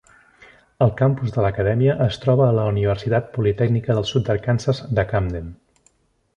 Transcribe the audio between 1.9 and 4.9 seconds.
es troba a la Universitat Politècnica del Sud d'Arkansas